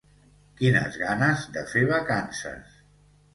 Quines 0.61 0.97
ganes 1.01 1.43
de 1.59 1.65
fer 1.75 1.85
vacances! 1.93 2.81